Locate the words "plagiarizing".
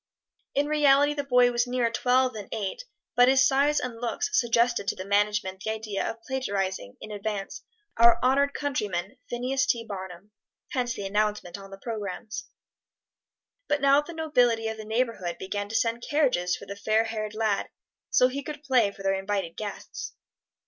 6.23-6.97